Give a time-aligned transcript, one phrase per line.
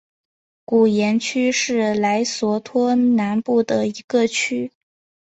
[0.65, 4.71] 古廷区是莱索托南部的一个区。